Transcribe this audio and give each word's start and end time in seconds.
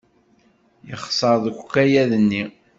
Yexṣer 0.89 1.35
deg 1.45 1.55
ukayad-nni. 1.63 2.43